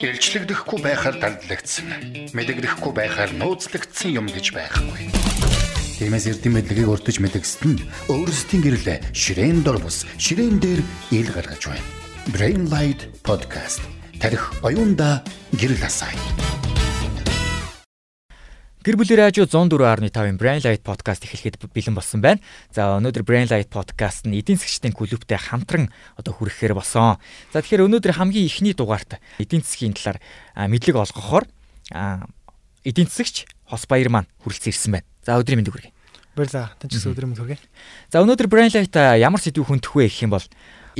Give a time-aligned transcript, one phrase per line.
[0.00, 2.32] Илчлэгдэхгүй байхаар дардлагдсан.
[2.32, 5.12] Мэдэгдэхгүй байхаар нууцлагдсан юм гэж байхгүй.
[6.00, 10.80] Тиймээс эрдэм мэдлэгийг урдж мэдгэсэд нь өөрсдийн гэрлээ ширээн дор бус ширээн дээр
[11.12, 11.84] ил гаргаж байна.
[12.32, 13.84] Brain Light Podcast
[14.16, 15.20] тарих оюунда
[15.52, 16.16] гэрэл асаая.
[18.80, 22.40] Гэр бүлийн радио 104.5-ын Brain Light podcast эхлэхэд бэлэн болсон байна.
[22.72, 27.20] За өнөөдөр Brain Light podcast нь эдийн засгчдын клубтэй хамтран одоо хүрэхээр болсон.
[27.52, 30.16] За тэгэхээр өнөөдөр хамгийн ихний дугаарт эдийн засгийн талаар
[30.56, 31.44] мэдлэг олгохоор
[32.80, 35.06] эдийн засгч Хос Баяр маань хүрэлцэн ирсэн байна.
[35.28, 35.92] За өдрийн мэндийг хүргэе.
[36.32, 36.72] Баярлалаа.
[36.80, 37.60] Тань ч гэсэн өдрийн мэнд хүргэе.
[38.08, 40.46] За өнөөдөр Brain Light ямар сэдв хөндөх вэ гэх юм бол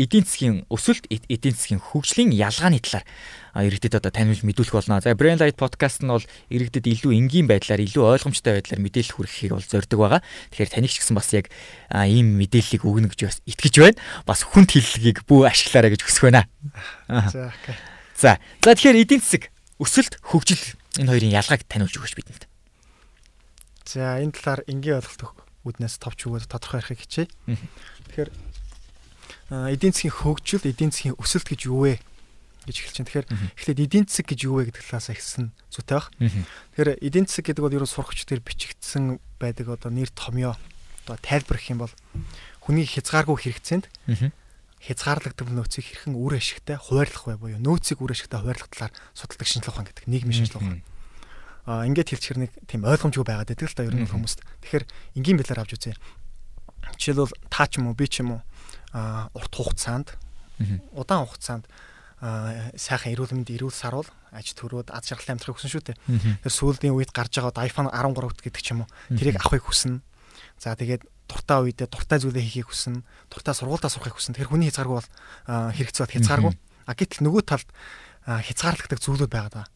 [0.01, 3.05] эдийн засгийн өсөлт эдийн засгийн хөгжлийн ялгааны талаар
[3.53, 5.05] иргэдэд одоо таниулж мэдүүлэх болно.
[5.05, 9.53] За Brain Light podcast нь бол иргэдэд илүү энгийн байдлаар илүү ойлгомжтой байдлаар мэдээлэл хүргэхийг
[9.53, 10.21] бол зорддог байгаа.
[10.55, 11.53] Тэгэхээр таныг ч гэсэн бас яг
[11.93, 14.01] ийм мэдээллийг өгнө гэж бас итгэж байна.
[14.25, 16.49] Бас хүнд хэллэгийг бүү ашиглаарай гэж хүсэх байна.
[17.07, 17.53] За.
[18.17, 20.63] За за тэгэхээр эдийн засаг өсөлт хөгжил
[20.97, 22.45] энэ хоёрын ялгааг таниулж өгөөч бидэнд.
[23.85, 25.35] За энэ талаар энгийн ойлголт
[25.67, 27.29] үүднээс товч өгөөд тодорхой ярихыг хичээе.
[28.09, 28.31] Тэгэхээр
[29.51, 31.99] эдийн засгийн хөгжил, эдийн засгийн өсөлт гэж юу вэ
[32.71, 33.09] гэж эхэлж байна.
[33.11, 36.07] Тэгэхээр эхлээд эдийн засаг гэж юу вэ гэдэг талаас эхэлсэн зүйтэй баг.
[36.21, 40.55] Тэгэхээр эдийн засаг гэдэг бол ерөө сурагч дээр бичигдсэн байдаг одоо нэр томьёо
[41.07, 41.95] одоо тайлбар гэх юм бол
[42.63, 43.87] хүний хязгааргүй хэрэгцээнд
[44.81, 49.73] хязгаарлагддаг нөөцийг хэрхэн үр ашигтай хуваарлах вэ буюу нөөцийг үр ашигтай хуваарлах талаар судалдаг шинжилгээ
[49.77, 50.83] ухаан гэдэг нийгмийн шинжилгээ ухаан.
[51.69, 54.41] Аа ингээд хэлчихэр нэг тийм ойлгомжгүй байгаад байдаг л да ер нь хүмүүст.
[54.65, 54.85] Тэгэхээр
[55.21, 55.97] энгийн байдлаар авч үзье.
[56.97, 58.43] Жишээлбэл та ч юм уу би ч юм уу
[58.93, 60.15] урт хугацаанд
[60.93, 61.65] удаан хугацаанд
[62.21, 65.99] сайхан эрүүл мэнд эрүүл саруул аж төрөөд аз жаргалтай амьдрахыг хүсэн шүү дээ.
[66.45, 70.05] Тэр сүүлийн үед гарч байгаа iPhone 13 гэдэг ч юм уу тэрийг авахыг хүснэ.
[70.61, 73.01] За тэгээд дуртай үедээ дуртай зүйлээ хийхийг хүснэ.
[73.33, 74.37] Дуртай сургуультаа сурахыг хүснэ.
[74.37, 75.11] Тэгэхээр хүний хязгааргүй бол
[75.49, 76.53] хэрэгцээ бол хязгааргүй.
[76.85, 77.69] А гэтэл нөгөө талд
[78.29, 79.69] хязгаарлагддаг зүйлүүд байгаад байгаа.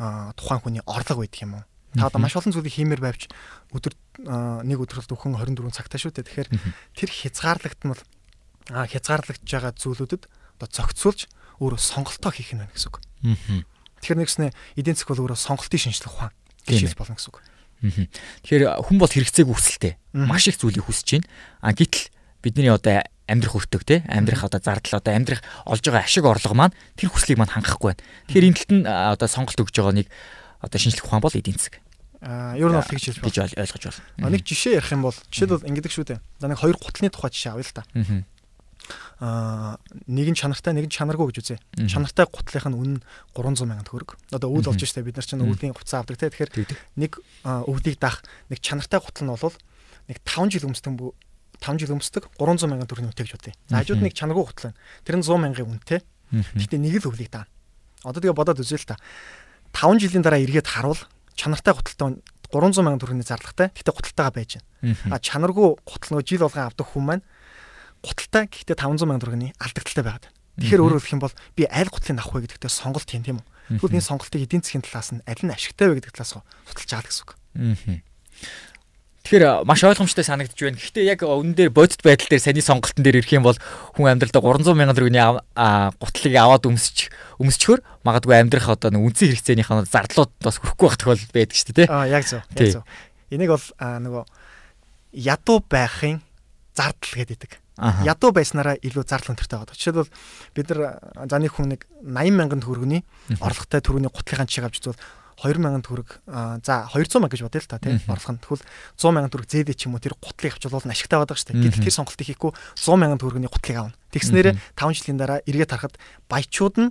[0.00, 1.64] А тухайн хүний орлого байдаг юм уу?
[1.92, 3.28] Та одоо маш олон зүйлийг хиймээр байвч
[3.76, 3.92] өдөр
[4.64, 6.26] нэг өдрөлд өхөн 24 цагтаа шүү дээ.
[6.30, 6.50] Тэгэхээр
[6.96, 8.02] тэр хязгаарлагдсан бол
[8.68, 11.20] хязгаарлагдж байгаа зүйлүүдэд одоо зохицуулж
[11.58, 13.02] өөрөө сонголтоо хийх нь байна гэсэн үг.
[14.02, 16.32] Тэгэхээр нэгснээ эдийн засаг бол өөрөө сонголтын шинжилгээ ухаан
[16.66, 17.38] гэж болно гэсэн үг.
[18.46, 19.94] Тэгэхээр хүн бол хэрэгцээг үсэлтэй.
[20.14, 21.28] Маш их зүйлийг хүсэж байна.
[21.62, 22.10] А гítэл
[22.42, 26.74] бидний одоо амьдрах хүртэг те амьдрах одоо зардал одоо амьдрах олж байгаа ашиг орлого маань
[26.98, 28.02] тэр хүслийг маань хангахгүй байна.
[28.30, 30.08] Тэгэхээр энэ талд нь одоо сонголт өгж байгаа нэг
[30.62, 31.78] одоо шинжлэх ухаан бол эдийн засаг.
[32.18, 33.84] Аа ер нь бол тэгж хэлж гэж ойлгож
[34.18, 34.32] байна.
[34.32, 36.20] Нэг жишээ ярих юм бол жишээлбэл ингэдэг шүү дээ.
[36.40, 38.26] За нэг хоёр гутлын тухай жишээ авъя л аа
[39.20, 41.58] нэг нь чанартай нэг нь чанаргүй гэж үзье.
[41.88, 43.00] Чанартай гутлынх нь үнэ
[43.34, 44.16] 300 сая төгрөг.
[44.32, 46.30] Одоо өвөл олж штэ бид нар чинь өвлийн хуцаа авдаг те.
[46.30, 46.50] Тэгэхээр
[46.96, 49.56] нэг өвлийг даах нэг чанартай гутал нь бол
[50.08, 50.94] нэг 5 жил өмсдөг
[51.58, 53.54] 5 жил өмсдөг 300 сая төгрөгийн үнэтэй гэж бодъё.
[53.66, 54.78] За хажууд нэг чанаргүй гутал нь.
[55.02, 56.00] Тэр нь 100 саягийн үнэтэй.
[56.54, 57.50] Гэхдээ нэг л өвлийг даана.
[58.06, 58.96] Одоо тэгээ бодоод үзье л та.
[59.74, 61.02] 5 жилийн дараа эргээд харуул
[61.34, 63.68] чанартай гуталтай 300 сая төгрөгийн зарлагтай.
[63.74, 64.50] Гэхдээ гуталтайгаа байж
[64.80, 64.96] байна.
[65.10, 67.24] А чанаргүй гутал нөгөө жил болгон авдаг хүн маань
[68.02, 70.36] гуталтай гэхдээ 500 сая төгрөгийн алдагдaltaй байгаад байна.
[70.58, 73.46] Тэгэхээр өөрөөр хэлэх юм бол би аль гутлыг авах вэ гэдэгтээ сонголт хийн тийм үү.
[73.78, 77.06] Тэгвэл энэ сонголтыг эдийн засгийн талаас нь аль нь ашигтай вэ гэдэг талаас судалж байгаа
[77.06, 77.32] гэсэн үг.
[79.28, 80.80] Тэгэхээр маш ойлгомжтой санагдж байна.
[80.80, 83.60] Гэхдээ яг өнөн дээр бодит байдал дээр саний сонголтын дээр ирэх юм бол
[83.92, 89.84] хүн амьдралдаа 300 сая төгрөгийн гутлыг аваад өмсч өмсчхөр магадгүй амьдрах одоо нэг үнцэн хэрэгцээнийхээ
[89.84, 91.88] зардлууд бас хүрэхгүй байх тохиолдол байдаг шүү дээ.
[91.92, 92.40] Аа яг зөв.
[92.56, 92.84] Яг зөв.
[93.28, 94.24] Энийг бол нөгөө
[95.28, 96.24] ядуу байхын
[96.72, 99.78] зардал гэдэг ядуу байснараа илүү зардал өнтертэй байгаа.
[99.78, 100.10] Жишээлбэл
[100.54, 100.80] бид нар
[101.30, 103.04] за нэг хүн нэг 80 мянган төгрөгийн
[103.38, 104.98] орлоготой төрөний гутлынхаа чиг авч үзвэл
[105.38, 106.18] 2 мянган төгрөг
[106.66, 108.42] за 200 мянга гэж бодъё л та тийм орлого нь.
[108.42, 108.64] Тэгвэл
[108.98, 111.62] 100 мянган төгрөг зээдэ ч юм уу тэр гутлыг авч бол ашигтай байдаг шүү дээ.
[111.70, 113.94] Гэтэл тэр сонголтыг хийхгүй 100 мянган төгрөгийн гутлыг авна.
[114.10, 115.94] Тэгснээрээ 5 жилийн дараа эргээд харахад
[116.26, 116.90] баячууд нь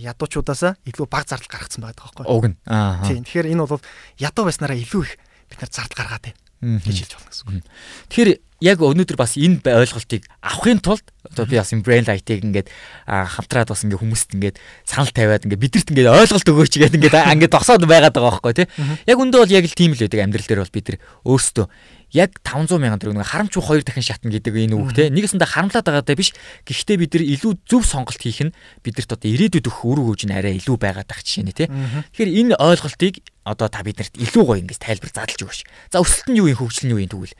[0.00, 2.32] ядуучуудаасаа илүү бага зардал гаргацсан байдаг байхгүй юу?
[2.32, 2.56] Уг нь.
[3.04, 3.22] Тийм.
[3.28, 3.84] Тэгэхээр энэ бол
[4.16, 5.12] ядуу байснараа илүү их
[5.52, 7.64] бид нар зардал гаргаад байна гэж хэлж болно гэсэн үг.
[8.08, 8.30] Тэгэхээр
[8.64, 12.68] яг өнөөдөр бас энэ ойлголтыг авахын тулд одоо би бас энэ brain light-ыг ингээд
[13.04, 14.56] хамтраад бас ингээд хүмүүст ингээд
[14.88, 18.66] санал тавиад ингээд бидэрт ингээд ойлголт өгөөч гэдэг ингээд ингээд досоод байгаад байгаа байхгүй тий.
[19.04, 20.24] Яг өндөө бол яг л тийм л байдаг.
[20.24, 20.98] Амьдрал дээр бол бид нар
[21.28, 21.66] өөрсдөө
[22.14, 26.14] яг 500 мянган төгрөг харамч хоёр дахин шатна гэдэг энэ үг те нэгэсэндээ харамлаад байгаатай
[26.14, 26.30] биш.
[26.62, 28.54] Гэхдээ бид нар илүү зөв сонголт хийх нь
[28.86, 31.66] бидэрт одоо ирээдүйд өгөх үр хөвж нь арай илүү байгаад тах жишээ нэ те
[32.14, 35.60] тэгэхээр энэ ойлголтыг одоо та биднэрт илүү гоё ингэж тайлбар задлж өгөөш
[35.92, 37.36] за өсөлт нь юу юм хөгжил нь юу юм тэгвэл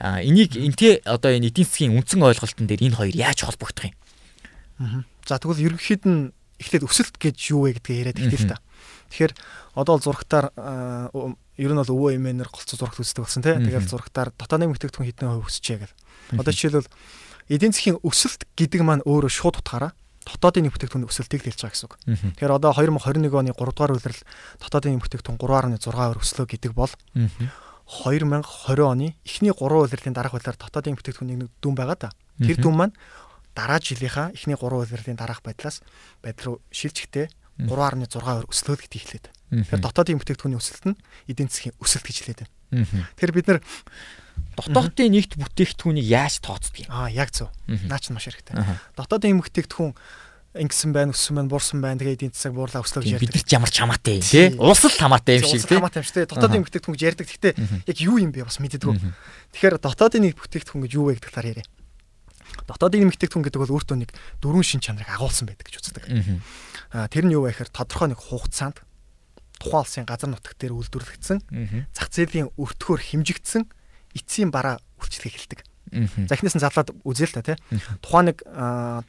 [0.00, 5.04] А энийг энтэй одоо энэ эдийн засгийн үндсэн ойлголтын дээр энэ хоёр яаж холбогдох юм?
[5.28, 8.64] За тэгвэл ерөнхийд нь эхлээд өсөлт гэж юу вэ гэдгээ яриад ихтэй л та.
[9.12, 9.32] Тэгэхээр
[9.76, 10.56] одоо л зурагтаар
[11.12, 13.60] ер нь бол өвөө эмээнэр голцоо зурагт үздэг болсон тийм.
[13.60, 15.96] Тэгэл зурагтаар дотоодын мэтэгтхэн хитэн хувь өсчихэ гэл.
[16.32, 16.88] Одоо жишээлбэл
[17.52, 19.92] эдийн засгийн өсөлт гэдэг маань өөрөө шууд утгаараа
[20.26, 21.94] дотоодын нэг бүтээгдэхүүний өсөлтийг хэлж байгаа гэсэн үг.
[22.36, 24.20] Тэгэхээр одоо 2021 оны 3 дугаар улирал
[24.60, 26.92] дотоодын нэг бүтээгдэхүүн 3.6%-аар өслөө гэдэг бол
[27.90, 32.10] 2020 оны эхний 3 улирлын дараах байдлаар дотоодын бүтээгдэхүүний нэг дүн байгаа да.
[32.36, 32.94] Тэр дүн маань
[33.56, 35.82] дараа жилийнхаа эхний 3 улирлын дараах байдлаас
[36.22, 39.26] байдал руу шилжихтэй 3.6% өслөө гэдгийг хэлээд.
[39.50, 40.96] Тэгэхээр дотоодын бүтээгдэхүүний өсөлт нь
[41.26, 42.54] эдийн засгийн өсөлт гэж хэлээд байна.
[43.18, 43.60] Тэгэхээр бид нар
[44.56, 46.88] дотоодын нэгт бүтээгдэхүүнийг яаж тооцдгийг.
[46.90, 47.48] Аа яг зөв.
[47.66, 48.56] Наач нь маш хэрэгтэй.
[48.96, 49.94] Дотоодын бүтээгдэхүүн
[50.50, 52.02] ингэсэн байна, өссөн байна, буурсан байна.
[52.02, 53.34] Тэгээ эдийн засаг буурлаа өслөө гэж ярьдаг.
[53.38, 54.50] Бид ч ямар ч хамаатай юм тий.
[54.58, 55.78] Улсал хамаатай юм шиг тий.
[55.78, 56.26] Хамаатай юм шиг тий.
[56.26, 57.26] Дотоодын бүтээгдэхүүн гэж ярьдаг.
[57.30, 57.54] Гэхдээ
[57.86, 58.98] яг юу юм бэ бас мэддэггүй.
[59.54, 61.66] Тэгэхээр дотоодын нэг бүтээгдэхүүн гэж юу вэ гэдэг талаар яриа.
[62.66, 64.10] Дотоодын бүтээгдэхүүн гэдэг бол өөртөө нэг
[64.42, 66.04] дөрвөн шин чанарыг агуулсан байдаг гэж үздэг.
[66.90, 68.82] Аа тэр нь юу вэ гэхээр тодорхой нэг хугацаанд
[69.60, 71.38] тухайн улсын газар нутаг дээр үйлдвэрлэгдсэн
[71.92, 73.68] зах зээлийн өртгөөр хэмжигдсэн
[74.14, 75.60] эцсийн бараа үйлчлэх эхэлдэг.
[76.28, 77.58] За эхнээс нь задлаад үзээ л та тий.
[77.98, 78.46] Тухайн нэг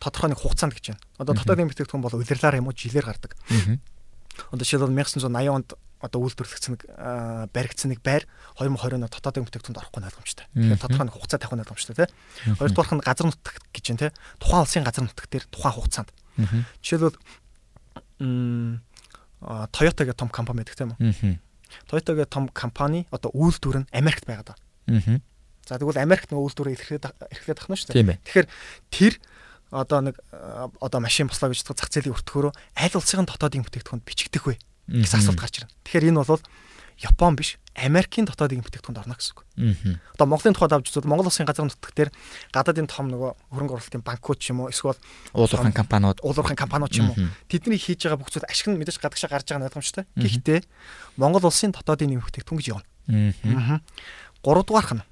[0.02, 1.04] тодорхой нэг хугацаанд гэж байна.
[1.22, 3.38] Одоо дотоодын бүтээгдэхүүн бол улирлаар юм уу жилээр гардаг.
[4.50, 5.70] Одоо жишээлбэл 1980 онд
[6.02, 6.82] одоо үйлдвэрлэгдсэн нэг
[7.54, 8.26] баригдсан нэг байр
[8.58, 10.46] 2020 оны дотоодын бүтээгдэхүүнд орохгүй ойлгомжтой.
[10.50, 12.10] Тэгэхээр тодорхой нэг хугацаа тавих нь ойлгомжтой тий.
[12.58, 14.12] Хоёрдугаарх нь газар нутаг гэж байна тий.
[14.42, 16.10] Тухайн улсын газар нутаг дээр тухайн хугацаанд.
[16.82, 17.18] Жишээлбэл
[19.42, 21.38] Toyota гэх том компани байдаг тийм үү?
[21.90, 24.58] Toyota гэх том компани одоо үйлдвэр нь Америкт байгаа
[24.88, 25.22] даа.
[25.68, 28.18] За тэгвэл Америкт нөгөө үйлдвэрээ эрхлээд эрхлээд ахна шүү дээ.
[28.26, 28.48] Тэгэхээр
[28.90, 29.14] тэр
[29.72, 30.16] одоо нэг
[30.82, 34.60] одоо машин бослоо гэж зах зээлийн өртгөөрөө аль улсын дотоодын бүтээгдэхүүнд бичигдэх вэ
[34.92, 35.72] гэсэн асуулт гарч ирнэ.
[35.88, 36.44] Тэгэхээр энэ бол
[37.02, 39.48] Япон биш Америкийн дотоодын бүтээгдэхүүнд орно гэсэн үг.
[40.20, 42.12] Одоо Монголын тухайд авч үзвэл Монгол улсын газар нутгт дээр
[42.52, 45.00] гадаадын том нөгөө хөрөнгө оруулалтын банкуд ч юм уу эсвэл
[45.32, 47.18] уулуурхайн компаниуд уулуурхайн компаниуд ч юм уу
[47.48, 50.04] тэдний хийж байгаа бүх зүйл ашиг нь мэдээж гадагшаа гарч байгаа нь ойлгомжтой.
[50.20, 50.60] Гэхдээ
[51.16, 52.86] Монгол улсын дотоодын нэм бүтээгдэхүүн гэж явна.
[54.42, 55.04] Гуравдугаарх нь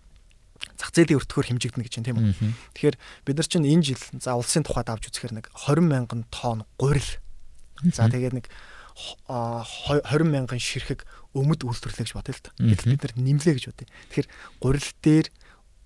[0.80, 2.34] зах зээлийн өртгөөр хэмжигдэнэ гэж байна тийм үү.
[2.76, 2.98] Тэгэхээр
[3.28, 7.12] бид нар чинь энэ жил за улсын тухайд авч үзэхээр нэг 20 мянган тонн гурил.
[7.94, 8.46] За тэгээд нэг
[9.28, 12.52] 20 мянган ширхэг өмд үйлдвэрлэе гэж бодъё л та.
[12.60, 13.88] Гэтэл бид нар нэмлээ гэж бодъё.
[14.12, 14.28] Тэгэхээр
[14.60, 15.28] гурил дээр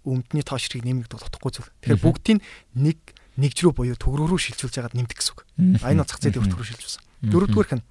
[0.06, 1.70] өмдний тоо ширхэг нэмэгдэх утгагүй зүйл.
[1.82, 2.40] Тэгэхээр бүгдийг
[2.74, 2.98] нэг
[3.38, 5.42] нэгж рүү буюу төгрөг рүү шилжүүлж яагаад нэмдэг гэсэн үг.
[5.82, 7.02] А энэ зах зээлийн өртгөөр шилжүүлсэн.
[7.34, 7.86] Дөрөвдүгээрх нь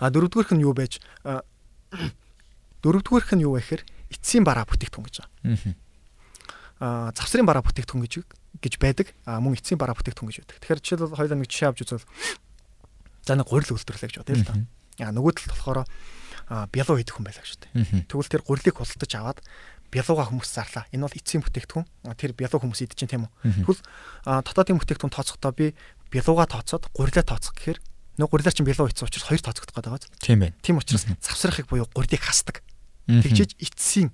[0.00, 1.02] а дөрөвдүгээрх нь юу байж
[2.82, 5.74] дөрөвдүгээрх нь юу вэ гэхээр эцсийн бараа бүтээгдэхүүн гэж байгаа.
[6.80, 8.14] Аа завсрын бараа бүтээгдэхүүн гэж
[8.60, 9.14] гэж байдаг.
[9.24, 10.58] Аа мөн эцсийн бараа бүтээгдэхүүн гэж байдаг.
[10.60, 12.06] Тэгэхээр жишээлбэл хоёулаа нэг жишээ авч үзвэл
[13.24, 14.54] за нэг гурил үйлдвэрлэх гэж бодъё л да.
[15.06, 15.80] Аа нөгөө талд болохоор
[16.74, 18.10] бялуу хийх хүн байлаа гэж үү.
[18.10, 19.38] Тэгвэл тэр гурилыг худалдаж аваад
[19.90, 20.84] бялууга хүмүүс зарлаа.
[20.90, 21.86] Энэ бол эцсийн бүтээгдэхүүн.
[22.18, 23.66] Тэр бялуу хүмүүс идэж чинь тийм үү.
[23.66, 23.82] Тэгвэл
[24.50, 25.74] дотоодын бүтээгдэхүүн тооцохдоо би
[26.10, 27.78] бялууга тооцоод гурилаа тооцох гэхээр
[28.18, 30.18] нөгөө гурилаар чинь бялуу хийсэн учраас хоёр тооцогдох гэдэг байгаа.
[30.18, 30.54] Тийм байна.
[30.62, 32.62] Тийм учраас завсрахыг буюу гурилыг хасдаг.
[33.18, 34.08] Тэгжээж эцсийн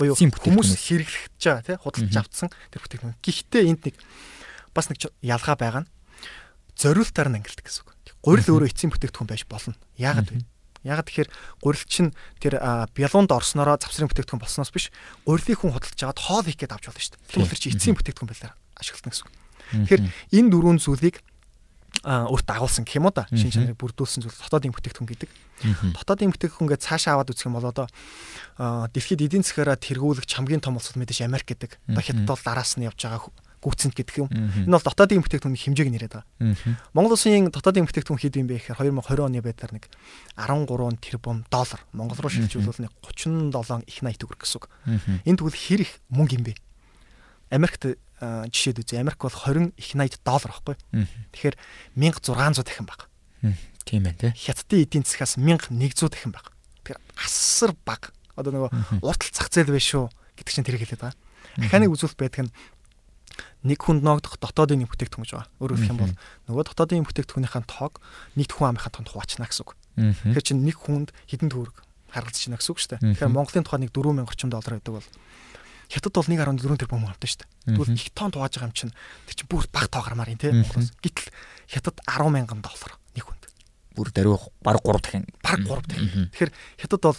[0.00, 3.20] буюу хүмүүс хэрэглэж байгаа тий худалдаж авцсан тэр бүтээгдэхүүн.
[3.20, 3.96] Гэхдээ энд нэг
[4.74, 5.90] бас нэг ялгаа байгаа нь
[6.74, 7.94] зориултаар нь ангилдаг гэсэн үг.
[8.24, 9.76] Гурил өөрөө эцсийн бүтээгдэхүүн байж болно.
[10.00, 10.42] Яагаад вэ?
[10.80, 11.30] Ягаад тэгэхээр
[11.60, 12.56] гурил чинь тэр
[12.96, 14.88] бялуунд орсноороо завсрын бүтээгдэхүүн болсноос биш
[15.28, 17.24] гурилыг хүн худалдаж аваад хоол хийх гээд авч болно шүү дээ.
[17.36, 19.34] Тэгэхээр чинь эцсийн бүтээгдэхүүн байлаар ашиглана гэсэн үг.
[19.70, 20.02] Тэгэхээр
[20.40, 21.16] энэ дөрвөн зүйлийг
[22.04, 25.30] өөрт дагуулсан гэх юм уу да шин чанарыг бүрдүүлсэн зүйл дотоодын бүтээгдэхүүн гэдэг.
[26.00, 27.86] Дотоодын бүтээгдэхүүнгээ цаашаа аваад үзэх юм бол одоо
[28.56, 31.76] дэлхийд эдийн засгаараа тэргүүлэгч хамгийн том улсууд мэдээж Америк гэдэг.
[31.92, 33.28] Одоо хятад бол араас нь явж байгаа
[33.60, 34.28] гүцэнд гэдэг юм.
[34.32, 36.56] Энэ бол дотоодын бүтээгдэхүүний хэмжээг нэрээд байгаа.
[36.96, 39.84] Монгол улсын дотоодын бүтээгдэхүүн хэд юм бэ гэхээр 2020 оны байдлаар нэг
[40.40, 44.66] 13 тэрбум доллар Монгол руу шилжүүлвэл нэг 37 их 80 төгрөг гэсэн үг.
[45.28, 46.56] Энэ тэгвэл хэр их мөнгө юм бэ?
[47.52, 47.84] Америкт
[48.20, 49.00] жишээд үзье.
[49.00, 50.76] Америк бол 20 их 80 доллар байхгүй.
[51.32, 51.56] Тэгэхээр
[51.96, 53.08] 1600 дахин баг.
[53.88, 54.32] Тийм байна тий.
[54.36, 56.52] Хятадын эдийн засгаас 1100 дахин баг.
[56.84, 58.12] Тэгэхээр асар баг.
[58.36, 61.18] Одоо нөгөө уртл зах зээл биш шүү гэдэг чинь тэр хэлээд байгаа.
[61.56, 62.52] Механик үзүүлэлт байдаг нь
[63.64, 65.52] нэг хүнд ноогдох дотоодын нэг бүтээгдэхүүн гэж байгаа.
[65.60, 66.16] Өөрөөр хэлэх юм бол
[66.48, 68.00] нөгөө дотоодын бүтээгдэхүүнийхэн тоог
[68.36, 69.76] нийт хүн амынхаа тоонд хуваачна гэсэн үг.
[70.00, 71.76] Тэгэхээр чинь нэг хүнд хэдэн төгрөг
[72.08, 73.00] харгалзаж байна гэсэн үг шүү дээ.
[73.20, 75.08] Тэгэхээр Монголын тухай нэг 4000 орчим доллар байдаг бол
[75.90, 77.74] Хятад бол 1.4 тэрбум авдаг шүү дээ.
[77.74, 78.94] Тэгвэл их тоон тувааж байгаа юм чинь
[79.26, 80.54] тэр чинь бүр баг тоо гармаар юм тий.
[80.54, 81.28] Гэтэл
[81.66, 83.44] Хятад 10 мянган доллар нэг хүнд.
[83.98, 86.30] Бүр даруй баг 3 дахин баг 3 дахин.
[86.30, 87.18] Тэгэхээр Хятад бол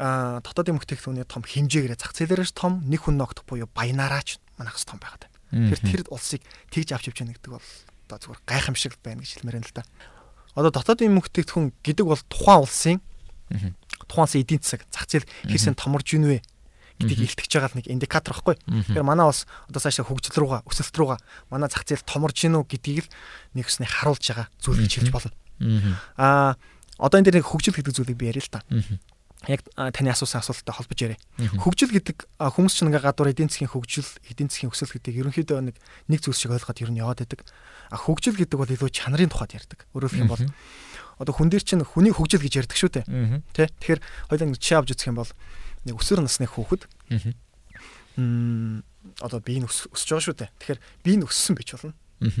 [0.00, 4.96] а дотоодын мөхтөгтөний том хэмжээгээрээ зах зээлээрээс том нэг хүн ногдох буюу баянаараач манайхс том
[4.96, 5.68] байгаад байна.
[5.76, 6.40] Тэгэхээр тэр улсыг
[6.72, 7.68] тэгж авч явж яах гэдэг бол
[8.08, 9.84] одоо зүгээр гайхамшиг байна гэж хэлмээр байна л да.
[10.56, 12.96] Одоо дотоодын мөхтөгтөн гэдэг бол тухайн улсын
[14.08, 16.40] тухайн улсын эдийн засаг зах зээл хэрсэн томорж ийн вэ
[17.00, 18.56] гэдгийг илтгэж байгаа нэг индикатор байхгүй.
[18.60, 23.08] Тэгэхээр манай бас одоо цаашаа хөгжил рүүгээ өсөлт рүүгээ манай зах зээл томорж гинүү гэдгийг
[23.08, 23.12] л
[23.56, 25.32] нэг өснө харуулж байгаа зүйл гэж хэлж болно.
[26.20, 26.54] Аа
[27.00, 28.60] одоо энэ дээр нэг хөгжил гэдэг зүйлийг би яриа л та.
[29.48, 31.18] яг таны асуусан асуулттай холбож яриа.
[31.64, 35.76] Хөгжил гэдэг хүмүүс чинь ингээ гадуур эдийн засгийн хөгжил, эдийн засгийн өсөлт гэдэг ерөнхийдөө нэг
[36.12, 37.48] нэг зүйлс шиг ойлгоод ер нь яваад байдаг.
[37.88, 39.88] А хөгжил гэдэг бол илүү чанарын тухайд ярьдаг.
[39.96, 40.44] Өөрөөр хэлэх юм бол
[41.20, 43.04] одоо хүн дээр чинь хүний хөгжил гэж ярьдаг шүү дээ.
[43.56, 43.72] Тэ?
[43.80, 45.32] Тэгэхээр хоёулаа нэг чи авч үзэх юм бол
[45.86, 46.88] нэг өсвөр насны хүүхэд
[48.16, 48.82] мм
[49.20, 50.50] одоо бие нь өсөж байгаа шүү дээ.
[50.60, 51.94] Тэгэхээр бие нь өссөн байж болно.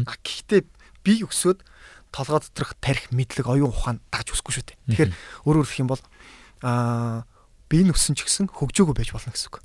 [0.04, 0.60] А гэхдээ
[1.04, 1.64] бие өсөөд
[2.12, 4.78] толгой доторх тарих мэдлэг оюун ухаан дагж өсөхгүй шүү дээ.
[4.92, 5.12] Тэгэхээр
[5.48, 6.02] өөрөөр хэлэх юм бол
[6.60, 7.24] аа
[7.72, 9.56] бие нь өссөн ч гэсэн хөгжөөгөө байж болно гэсэн үг.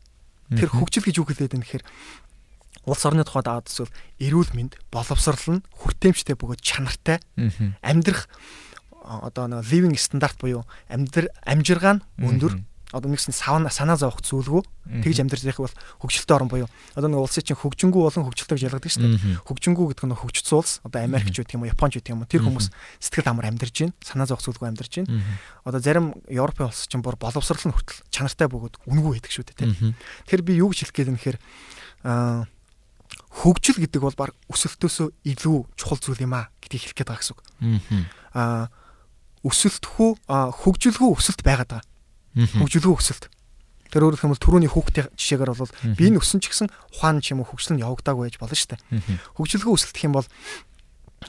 [0.55, 1.86] Тэгэхээр хөгжил гэж юу хэлээд байна гэхээр
[2.86, 3.91] улс орны тухайд аваад эсвэл
[4.22, 7.17] эрүүл мэнд боловсрал нь хүртээмжтэй бөгөөд чанартай
[7.82, 8.29] амьдрах
[9.01, 12.62] одоо нэг living стандарт буюу амьдр амжиргаа нь өндөр
[12.94, 14.62] одоо нэгсэн савна санаа зовох зүйлгүй
[15.01, 15.75] тэгж амьдрах байх бол
[16.06, 19.42] хөгжилтэй орн буюу одоо нэг улсын чинь хөгжингүү болон хөгжилтэй гэж ялгадаг шүү дээ.
[19.46, 22.46] Хөгжингүү гэдэг нь хөгжсөн улс одоо Америкч гэх юм уу Японч гэх юм уу тэр
[22.46, 22.70] хүмүүс
[23.01, 23.98] сэтгэл амар амьдарч байна.
[24.06, 25.25] Санаа зовох зүйлгүй амьдарч байна.
[25.65, 29.74] Одоо зарим Европын улс чинь бүр боловсрал нь хүртэл чанартай бөгөөд үнгүй байдаг шүү дээ.
[30.30, 31.20] Тэгэхээр би юу гэж хэлэх гээд юм
[32.06, 32.46] аа
[33.42, 37.36] хөгжил гэдэг бол баг өсөлтөөсөө илүү чухал зүйл юм а гэдгийг хэлэх гээд байгаа гэсэн
[37.36, 37.42] үг.
[38.38, 38.70] Аа
[39.46, 41.95] өсөлтхүү хөгжилгүй өсөлт байгаад байгаа
[42.36, 43.32] хөгжөлгүй өсөлт.
[43.89, 46.68] Тэр өөрөөр хэлбэл түрүүний хүүхдийн жишээгээр бол би энэ өссөн ч гэсэн
[47.00, 48.82] ухаан ч юм уу хөгжил нь явагдаагүй байж болно шүү дээ.
[49.39, 50.27] Хөгжөлгүй өсөлт гэх юм бол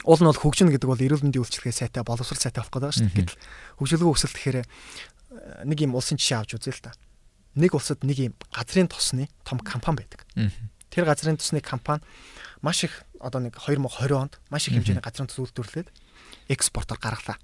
[0.03, 3.07] уул нь бол хөгжин гэдэг бол эрүүл мэндийн үйлчилгээ сайтай боловсрол сайтай болох гэдэг шүү
[3.07, 3.17] дээ.
[3.23, 3.39] Гэтэл
[3.79, 4.65] хөгжөлгүй өсөлт гэхээр э,
[5.63, 6.91] нэг юм улсын жишээ авч үзье л да.
[7.55, 10.27] Нэг улсад нэг юм газрын тосны том компани байдаг.
[10.91, 12.03] Тэр газрын тосны компани
[12.61, 15.87] маш их одоо нэг 2020 онд маш их хэмжээний газрын тос үйлдвэрлээд
[16.51, 17.37] экспортоор гаргалаа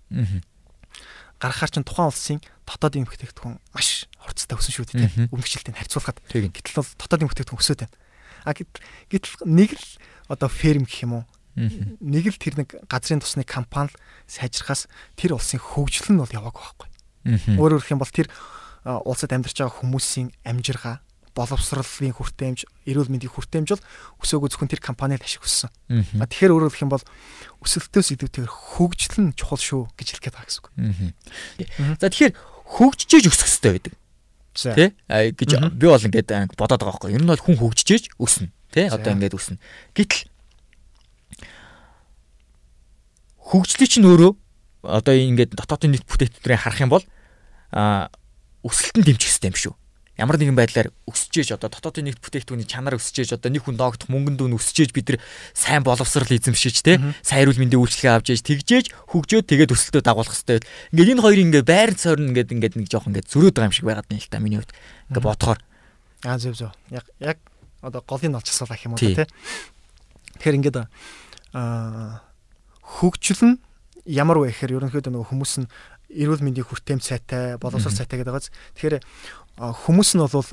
[1.44, 5.28] гаргахаар чинь тухайн улсын дотоодын бүтээгдэхүүн маш хурцтай өсөн шүү дээ.
[5.28, 6.24] Өмнөгчлөлтийг харьцуулахад.
[6.32, 7.96] Гэтэл бол дотоодын бүтээгдэхүүн өсөд байна.
[8.48, 9.88] А гэтэл нэг л
[10.32, 11.26] одоо ферм гэх юм уу?
[11.60, 13.92] Нэг л тэр нэг газрын тусны компани
[14.26, 14.88] сайжрахаас
[15.20, 16.90] тэр улсын хөгжил нь бол яваагүй байхгүй.
[17.60, 18.28] Өөрөөр хэлэх юм бол тэр
[18.84, 23.84] улсад амьдарч байгаа хүмүүсийн амжиргаа боловсролын хүртээмж, эрүүл мэндийн хүртээмж бол
[24.22, 25.74] өсөөгөө зөвхөн тэр компанид ашиг өссөн.
[26.22, 27.06] А тэгэхээр өөрөөр хэлэх юм бол
[27.66, 30.70] өсөлтөөс илүүтэйгээр хөгжил нь чухал шүү гэж хэлэх гээд байгаа гэсэн үг.
[31.98, 32.34] За тэгэхээр
[32.78, 33.94] хөгжижээж өсөх хэрэгтэй байдаг.
[34.54, 34.86] Тэ?
[35.10, 37.18] А гэж би бол ингээд бодоод байгаа байхгүй.
[37.18, 38.54] Ер нь бол хүн хөгжижээж өснө.
[38.70, 38.94] Тэ?
[38.94, 39.58] Одоо ингээд өснө.
[39.98, 40.30] Гэтэл
[43.42, 44.32] хөгжлийг чинь өөрөө
[44.86, 47.06] одоо ингээд дотоодын нийт бүтээгдэхүүнээ харах юм бол
[47.74, 48.14] а
[48.62, 49.74] өсөлтөнд дэмжих юм шүү
[50.18, 54.38] ямар нэгэн байдлаар өсөж одоо дотоодын нэгт бүтээгдэхүүний чанар өсөж одоо нэг хүн доогдох мөнгөн
[54.38, 55.20] дүүн өсөж бид нар
[55.58, 60.38] сайн боловсрал эзэмшиж те сайн эрүүл мэндийн үйлчлэгээ авч яж тэгжээж хөгжөөд тэгээд өсөлтөө дагуулах
[60.38, 60.62] хэрэгтэй.
[60.94, 63.88] Ингээд энэ хоёрын ингээд байр цорн ингээд ингээд нэг жоох ингээд зөрөөд байгаа юм шиг
[63.90, 64.74] байгаад байна л та миний хувьд.
[65.10, 65.60] Ингээд бодохоор
[66.30, 66.72] аа зөв зөв.
[66.94, 67.38] Яг яг
[67.82, 69.26] одоо голын олж асуулах юм уу те.
[70.38, 70.78] Тэгэхээр ингээд
[71.58, 72.22] аа
[72.86, 73.58] хөгжил нь
[74.06, 75.68] ямар вэ гэхээр ерөнхийдөө нөгөө хүмүүс нь
[76.14, 78.54] эрүүл мэндийн хүртээмж сайтай, боловсрол сайтай гэдэг байгааз.
[78.78, 78.96] Тэгэхээр
[79.58, 80.50] хүмүүс нь бол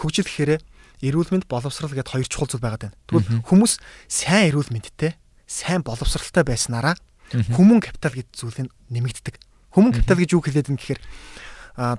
[0.00, 0.60] хөгжил гэхээр
[1.04, 2.96] эрүүл мэнд боловсрал гэдээ хоёр чухал зүйл байгаад байна.
[3.08, 3.72] Тэгвэл хүмүүс
[4.08, 5.12] сайн эрүүл мэндтэй,
[5.44, 6.96] сайн боловсралтай байснараа
[7.32, 9.34] хүмүүн капитал гэдэг зүйлийг нэмэгддэг.
[9.76, 11.00] Хүмүүн капитал гэж юу хэлээд байна гэхээр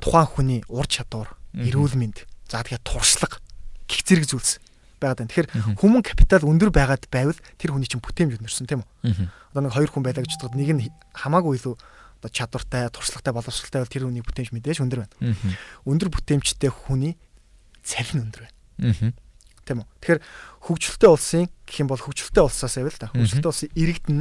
[0.01, 3.37] тухайн хүний ур чадвар, эрүүл мэнд, за тэгэхээр туршлага
[3.85, 4.57] гих зэрэг зүйлс
[4.97, 5.29] байгаад байна.
[5.29, 9.29] Тэгэхээр хүмүүн капитал өндөр байгаад байвал тэр хүний чинь бүтээмж өндөрсөн тийм үү?
[9.53, 11.75] Одоо нэг хоёр хүн байлаа гэж бодоход нэг нь хамаагүй илүү
[12.17, 15.37] одоо чадвартай, туршлагатай, боловсралтай бол тэр хүний бүтээмж мэдээж өндөр байна.
[15.85, 17.13] Өндөр бүтээмжтэй хүний
[17.85, 19.13] цалин өндөр байна.
[19.67, 19.87] Тийм үү.
[20.01, 20.21] Тэгэхээр
[20.65, 24.19] хөгжилтэй улсын гэх юм бол хөгжилтэй улсаас байвал та хөгжилтэй улсын иргэдэн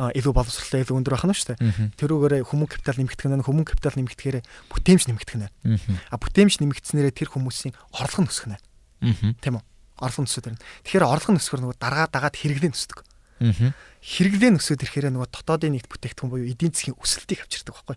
[0.00, 1.94] а илүү боловсралтай илүү өндөр байна шүү дээ.
[2.00, 4.38] Тэрүүгээрээ хүмүүн капитал нэмэгдэх нь хүмүүн капитал нэмэгдэхээр
[4.72, 5.46] бүтээмж нэмэгдэх нь.
[6.08, 8.58] А бүтээмж нэмэгдснээрээ тэр хүмүүсийн орлого нь өсөх нь.
[9.44, 9.64] Тийм үү?
[10.00, 10.62] Орлого нь өсөд байна.
[10.88, 13.04] Тэгэхээр орлого нь өсөхөр нөгөө дараа дагаад хэрэглээ өсдөг
[13.40, 17.96] хэрэглээ нөсөөд ирэхээр нөгөө дотоодын нийт бүтээгдэхүүн буюу эдийн засгийн өсөлтийг авчирдаг байхгүй.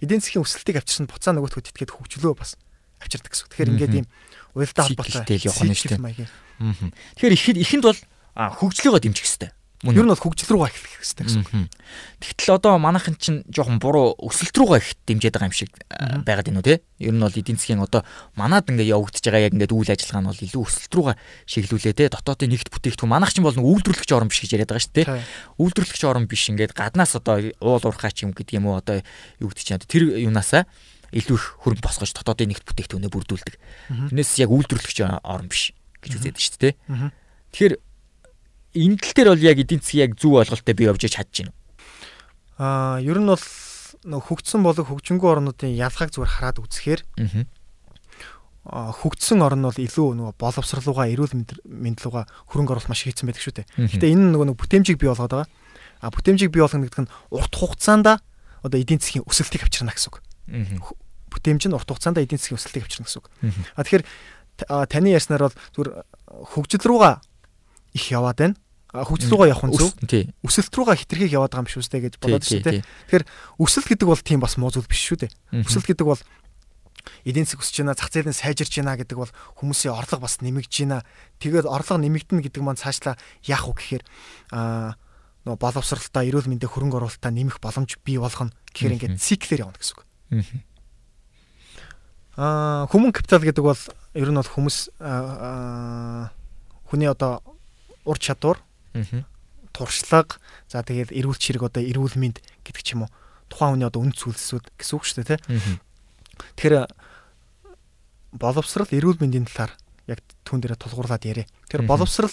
[0.00, 2.56] Эдийн засгийн өсөлтийг авчирсан буцаа нөгөөдхөд итгээд хөгжлөө бас
[3.04, 3.48] авчирдаг гэсэн.
[3.52, 4.06] Тэгэхээр ингээд ийм
[4.56, 6.28] уялдаа холбоотой явах нь шүү дээ.
[7.20, 8.00] Тэгэхээр ихэд ихэнд бол
[8.36, 9.50] хөгжлөөгөө дэмжих хэрэгтэй.
[9.82, 11.66] Ер нь бол хөгжил рүү эхлэх хэрэгтэй гэсэн.
[12.22, 15.74] Тэгтэл одоо манайхан чинь жоохон буруу өсөлт рүүгээ их дэмжиж байгаа юм шиг
[16.22, 16.86] байгаад байна уу те?
[17.02, 18.06] Ер нь бол эдийн засгийн одоо
[18.38, 21.16] манад ингээ явагдаж байгаа яг ингээд үйл ажиллагаа нь бол илүү өсөлт рүүгээ
[21.50, 22.14] шиглүүлээ те.
[22.14, 25.04] Дотоодын нэгт бүтээгдэхүүн манайх чинь бол үйлдвэрлэгч орн биш гэж яриад байгаа шүү те.
[25.58, 29.02] Үйлдвэрлэгч орн биш ингээд гаднаас одоо уул уурхай ч юм гэдэг юм уу одоо
[29.42, 30.62] юу гэдэг чинь тэр юунаасаа
[31.10, 33.54] илүү их хөрөнгө босгож дотоодын нэгт бүтээгдэхүүнээ бүрдүүлдэг.
[34.14, 36.70] Тэрнээс яг үйлдвэрлэгч орн биш гэж үзээд шүү те.
[37.52, 37.74] Тэгэхээр
[38.74, 41.52] энэ тал дээр бол яг эдийн засгийн яг зөв ойлголттой бий явж чадж байна.
[42.58, 43.44] Аа ер нь бол
[44.02, 47.00] хөгжсөн болог хөгжингүй орнуудын ялгааг зүгээр хараад үзэхээр
[48.62, 51.34] хөгжсөн орн бол илүү нөгөө боловсролууга эрүүл
[51.66, 53.66] мэнд рууга хөрөнгө оруулалт маш хийцэн байдаг шүү дээ.
[53.90, 55.50] Гэтэ энэ нөгөө бүтээмжийг бий болгоод байгаа.
[55.98, 60.22] А бүтээмжийг бий болгоно гэдэг нь урт хугацаанд одоо эдийн засгийн өсөлтийг авчирна гэсэн үг.
[61.34, 63.26] бүтээмж нь урт хугацаанд эдийн засгийн өсөлтийг авчирна гэсэн үг.
[63.74, 64.06] А тэгэхээр
[64.86, 65.90] таны ярьснаар бол зүгээр
[66.54, 67.14] хөгжил рүүгээ
[67.94, 68.56] их яваад байна.
[68.92, 69.92] Хөгжил рүүгээ явах нь зөв.
[70.44, 72.84] Өсөлт рүүгээ хитрхийг яваад байгаа юм шүү дээ гэж бодоод шүү дээ.
[72.84, 73.24] Тэгэхээр
[73.56, 75.32] өсөлт гэдэг бол тийм бас муу зүйл биш шүү дээ.
[75.64, 76.20] Өсөлт гэдэг бол
[77.24, 80.76] эдийн засаг өсөж байна, зах зээл нь сайжирч байна гэдэг бол хүмүүсийн орлого бас нэмэгдэж
[80.84, 81.08] байна.
[81.40, 83.16] Тэгээд орлого нэмэгдэнэ гэдэг маань цаашлаа
[83.48, 84.04] яах вэ гэхээр
[84.52, 85.00] аа
[85.48, 89.96] нөө боловсралтай, эрүүл мэндийн хөрөнгө оруулалтаа нэмэх боломж бий болгоно гэхээр ингээд циклэр явна гэсэн
[89.98, 90.06] үг.
[92.38, 93.82] Аа хүмүүн капитал гэдэг бол
[94.14, 94.94] ер нь бол хүмүүс
[96.86, 97.42] хүний одоо
[98.04, 98.58] ур чадвар,
[99.72, 100.36] туршлага,
[100.68, 103.10] за тэгээд эрүүл чирэг одоо эрүүл мэнд гэдэг ч юм уу
[103.48, 105.80] тухайн хүний одоо үнд зүйлсүүд гэсэн үг шүү дээ, тэ.
[106.56, 106.76] Тэгэхээр
[108.36, 109.72] боловсрал эрүүл мэндийн талаар
[110.08, 111.46] яг түн дээр тулгуурлаад яриа.
[111.68, 112.32] Тэр боловсрал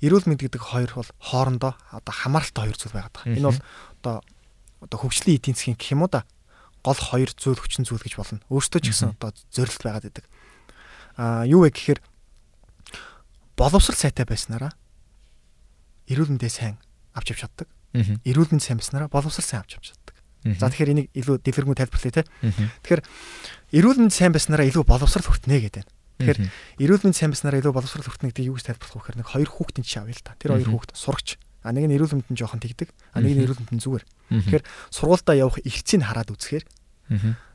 [0.00, 3.36] эрүүл мэнд гэдэг хоёр бол хоорондоо одоо хамааралтай хоёр зүйл байгаад байгаа.
[3.36, 3.60] Энэ бол
[4.00, 4.14] одоо
[4.84, 6.22] одоо хөгжлийн эдийн засгийн гэх юм уу да
[6.84, 8.44] гол хоёр зүйл хүчин зүйл гэж болно.
[8.52, 10.24] Өөртөө ч гэсэн одоо зорилт байгаад байдаг.
[11.18, 12.00] Аа юу вэ гэхээр
[13.58, 14.70] боловсрал сайтай байснараа
[16.08, 16.76] эрүүл мэндээ сайн
[17.14, 17.68] авч явж чаддаг.
[18.24, 20.16] Эрүүл мэнд сайн байснараа боловсрал сайн авч явж чаддаг.
[20.58, 22.24] За тэгэхээр энийг илүү дэлгэрэнгүй тайлбарлая те.
[22.84, 23.02] Тэгэхээр
[23.74, 25.92] эрүүл мэнд сайн байснараа илүү боловсрал хүртнэ гэдэг байна.
[26.18, 26.40] Тэгэхээр
[26.82, 29.50] эрүүл мэнд сайн байснараа илүү боловсрал хүртнэ гэдэг юу гэж тайлбарлах вэ гэхээр нэг хоёр
[29.50, 30.38] хүүхдийн жишээ авъя л та.
[30.38, 31.28] Тэр хоёр хүүхд сурагч.
[31.62, 32.88] А нэг нь эрүүл мэндэнд жоохон тэгдэг.
[33.12, 34.04] А нэг нь эрүүл мэндэнд зүгээр.
[34.30, 36.64] Тэгэхээр сургуультаа явах эрхцийг хараад үзэхээр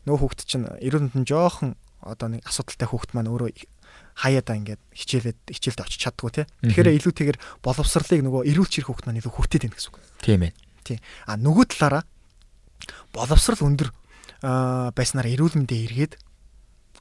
[0.08, 3.50] нөгөө хүүхд чинь эрүүл мэндэнд жоохон одоо нэг асуудалтай хүүхд маань өөрөө
[4.14, 6.46] хаяада ингээд хичээлээд хичээлд очиж чаддгүй тий.
[6.70, 9.98] Тэгэхээр илүүтэйгээр боловсралыг нөгөө эрүүл чирэх хүүхд маань илүү хүртээд байна гэсэн үг.
[10.22, 10.54] Тийм ээ.
[10.86, 10.98] Тий.
[11.26, 12.04] А нөгөө талаараа
[13.14, 13.90] боловсрал өндөр
[14.44, 16.14] байснаар эрүүл мэндэ эргээд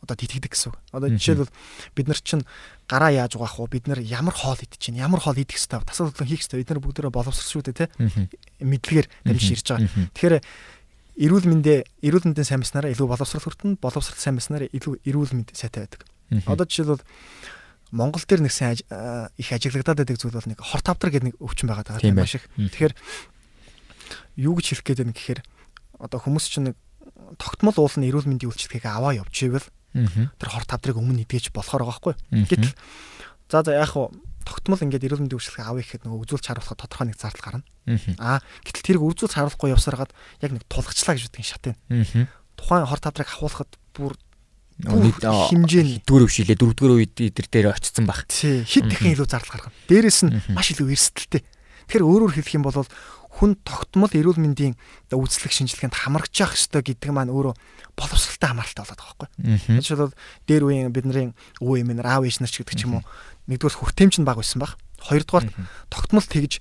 [0.03, 0.79] одоо тэтгдэг гэсэн үг.
[0.91, 1.55] Одоо жишээлбэл
[1.95, 2.43] бид нар чинь
[2.91, 3.71] гараа яаж угаах вэ?
[3.71, 6.71] Бид нар ямар хоол идэж чинь, ямар хоол идэх хэвээр тасал хөдлөн хийх хэвээр бид
[6.75, 7.89] нар бүгдөө боловсрал шүү дээ, тий?
[8.67, 10.11] Мэдлэгээр дамжиж ирж байгаа.
[10.11, 10.37] Тэгэхээр
[11.23, 15.55] эрүүл мэндэ эрүүл мэндийн сайн байснараа илүү боловсрал хүртэн, боловсрал сайн байснараа илүү эрүүл мэнд
[15.55, 16.03] сайтай байдаг.
[16.47, 17.05] Одоо жишээлбэл
[17.93, 18.81] Монгол дээр нэг сайн
[19.37, 22.49] их ажиглагдаад байдаг зүйл бол нэг хорт тавдар гэдэг нэг өвчин байгаа даа маш их.
[22.57, 22.95] Тэгэхээр
[24.41, 25.41] юу гэж хэлэх гээд байна гэхээр
[26.01, 26.77] одоо хүмүүс чинь нэг
[27.37, 32.01] тогтмол уулын эрүүл мэндийн үйлчлэгийг аваа явж ивэл тэр хорт тавдрыг өмнө идгэж болохоор байгаа
[32.01, 32.15] байхгүй.
[32.49, 32.73] Гэтэл
[33.53, 34.09] за за яах вэ?
[34.43, 37.65] Тогтмол ингээд эрүүл мэндийн үйлчлэгийг авъя гэхэд нөгөө үзүүлж харуулахад тодорхой нэг зардал гарна.
[38.19, 42.27] Аа гэтэл тэрийг үзүүлж харуулахгүй явсараад яг нэг тулгчлаа гэж үтгэн шат байна.
[42.57, 44.17] Тухайн хорт тавдрыг авахлахад бүр
[44.81, 48.27] хэмжээний дөрөв шилээ дөрөвдүгээр үед идэр дээр очсон баг.
[48.27, 49.77] Тий, хэд дахин илүү зардал гаргана.
[49.87, 51.43] Дээрээс нь маш илүү эрсдэлтэй.
[51.43, 52.87] Тэгэхээр өөрөөр хэлэх юм бол
[53.33, 54.77] хүн тогтмол эрүүл мэндийн
[55.09, 57.57] үйлчлэг шинжилгээнд хамрагч явах ёстой гэдэг маань өөрөө
[57.97, 59.81] боловсралтай хамааралтай болоод байгаа байхгүй.
[59.81, 61.33] Жишээлбэл дээр үеийн бидний
[61.65, 63.05] өвөө эмээ нар аав ээж нар ч гэдэг ч юм уу
[63.49, 64.77] нэгдүгээр хүртээмж нь баг байсан баг.
[65.01, 65.49] Хоёрдугаар
[65.89, 66.61] тогтмол тэгж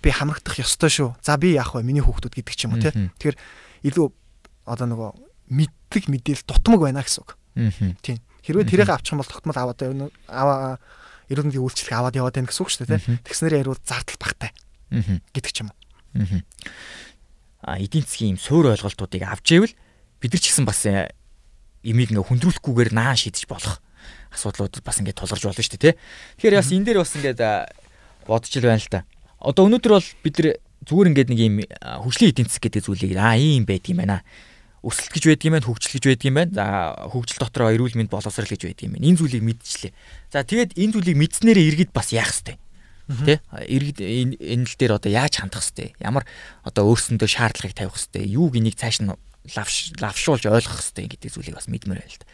[0.00, 1.18] би хамрагдах ёстой шүү.
[1.18, 1.82] За би яах вэ?
[1.82, 2.94] Миний хүүхдүүд гэдэг ч юм уу те.
[2.94, 3.36] Тэгэхээр
[3.90, 4.06] илүү
[4.70, 5.10] одоо нөгөө
[5.50, 7.36] мэддэг мэдээлэл дутмаг байна гэсэн үг.
[7.54, 8.18] Тийм.
[8.44, 9.80] Хэрвээ тэрийг авчих юм бол тогтмол аваад
[10.28, 10.78] аваа
[11.30, 13.18] эрүүл мэндийн үйлчлэг аваад яваад байна гэсэн үг шүү дээ те.
[13.24, 14.50] Тэгснээрээ ярил зардал багтай.
[15.32, 15.78] гэдэг ч юм уу.
[17.64, 19.74] А эдийн засгийн юм суур ойлголтуудыг авч ивэл
[20.20, 23.80] бид нар ч гэсэн бас имийг ингээ хүндрүүлэхгүйгээр наан шийдэж болох
[24.36, 25.98] асуудлууд бас ингээ тулгарч болно шүү дээ тий.
[26.38, 27.34] Тэгэхээр бас энэ дээр бас ингээ
[28.28, 29.00] бодож ил байна л та.
[29.40, 30.48] Одоо өнөөдөр бол бид нар
[30.84, 34.20] зүгээр ингээд нэг юм хөгжлийн эдийн засаг гэдэг зүйлийг аа ийм байдаг юм байна.
[34.84, 36.52] Өсөлт гэж байдаг юм байна, хөгжил гэж байдаг юм байна.
[36.52, 36.64] За
[37.08, 39.08] хөгжил дотроо эрүүл мэнд боловсрал гэж байдаг юм байна.
[39.08, 39.92] Энэ зүйлийг мэдчихлээ.
[40.28, 42.60] За тэгээд энэ зүйлийг мэдснээрээ иргэд бас яах хэвтэй
[43.04, 43.44] Тэ?
[43.68, 45.92] Иргэд энэ л дээр одоо яаж хандах хэвтэй?
[46.00, 46.24] Ямар
[46.64, 48.24] одоо өөрсөндөө шаардлагыг тавих хэвтэй?
[48.32, 49.12] Юуг энийг цааш нь
[49.52, 52.28] лавш лавшуулж ойлгох хэвтэй гэдэг зүйлийг бас мэдмээр байл та.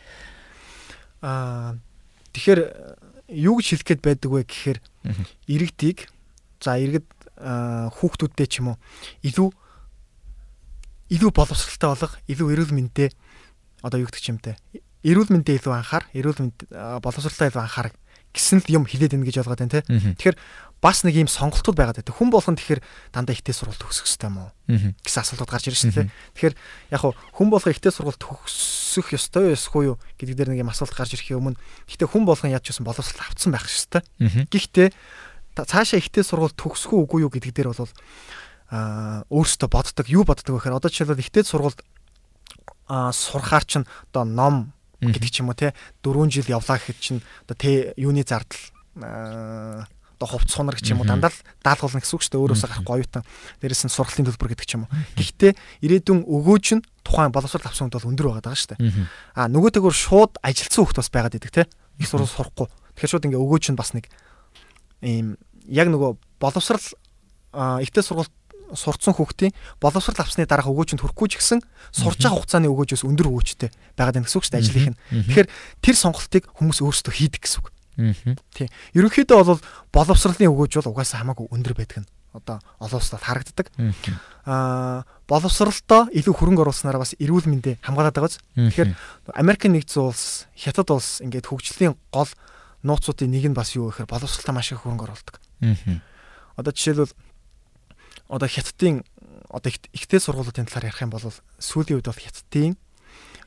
[1.26, 1.70] Аа
[2.30, 2.60] тэгэхээр
[3.34, 4.78] юу гэж хэлэх гээд байдаг вэ гэхээр
[5.50, 6.06] иргэдийг
[6.62, 7.08] за иргэд
[7.98, 8.78] хүүхдүүдтэй ч юм уу
[9.26, 9.50] илүү
[11.10, 13.10] илүү боловсралтай болох, илүү эрүүл мэндтэй
[13.82, 14.56] одоо юу гэдэг юм те.
[15.02, 16.58] Эрүүл мэндээ илүү анхаар, эрүүл мэнд
[17.02, 17.90] боловсралтай илүү анхаар
[18.30, 19.82] гэсэн л юм хилээд байна гэж ойлгоод байна те.
[19.82, 20.38] Тэгэхээр
[20.78, 22.14] бас нэг юм сонголтууд байгаад байдаг.
[22.14, 24.54] Хүн болгон тэгэхээр дандаа ихтэй сургалт төгсөх хэрэгтэй мó
[25.02, 26.12] гэсэн асуултууд гарч ирж байна те.
[26.38, 26.54] Тэгэхээр
[26.94, 31.18] яг хүн болгон ихтэй сургалт төгсөх ёстой ёсгүй юу гэдэг дээр нэг юм асуулт гарч
[31.18, 31.58] ирэхийн өмнө
[31.90, 34.02] гэхдээ хүн болгон яаж ч гэсэн боловсрол авцсан байх ёстой.
[34.46, 34.88] Гэхдээ
[35.58, 37.90] цаашаа ихтэй сургалт төгсөх үгүй юу гэдэг дээр бол
[38.70, 41.82] а өөрөөсөө боддог юу боддог вэ гэхээр одоо жишээлбэл ихтэй сургалт
[42.86, 47.20] а сурахаар чинь одоо ном гэдэг ч юм уу те 4 жил явлаа гэхэд чинь
[47.46, 48.62] одоо тэ юуны зардал
[50.20, 52.94] одоо хувц сунар гэх юм уу дандаа л даалгуулна гэсэн үг шүү дээ өөрөөсөө гарахгүй
[53.00, 53.24] оюутан
[53.64, 54.92] дээрээс нь сургалтын төлбөр гэдэг ч юм уу.
[55.16, 59.08] Гэхдээ ирээдүйн өгөөж нь тухайн боловсрол авсан хүнд бол өндөр байгаа даа шүү дээ.
[59.32, 61.64] А нөгөөтэйгөр шууд ажилтсан хүмүүс бас байгаад идэг те.
[61.96, 62.68] Их сурвал сурахгүй.
[63.00, 64.12] Тэгэхээр шууд ингээ өгөөж нь бас нэг
[65.00, 66.84] ийм яг нөгөө боловсрал
[67.80, 68.32] ихтэй сургалт
[68.74, 73.70] сурцсан хүүхдийн боловсрал авсны дараах өгөөжөнд хүрэхгүй ч гэсэн сурч байгаа хугацааны өгөөжөөс өндөр өгөөжтэй
[73.98, 74.98] байгаад байна гэсэн үг шүү дээ ажлынх нь.
[75.30, 75.48] Тэгэхээр
[75.82, 77.68] тэр сонголтыг хүмүүс өөрсдөө хийдэг гэсэн үг.
[78.56, 78.68] Тийм.
[78.96, 79.60] Ерөнхийдөө бол
[79.92, 83.66] боловсролын өгөөж бол угаасаа хамаагүй өндөр байдаг нь одоо олон улсад харагддаг.
[84.46, 88.38] Аа боловсролтоо илүү хөрөнгө оруулснараа бас эрүүл мэндэ хамгаалаад байгааз.
[88.54, 88.90] Тэгэхээр
[89.34, 92.30] Америк нэгдсэн улс, Хятад улс ингээд хөгжлийн гол
[92.82, 95.36] нууцуудын нэг нь бас юу гэхээр боловсролтоо маш их хөрөнгө оруулдаг.
[96.54, 97.14] Одоо жишээлбэл
[98.30, 99.02] одоо Хятадын
[99.50, 101.26] одоо ихтэй сургуулиудын талаар ярих юм бол
[101.58, 102.78] сүүлийн үед бол Хятадын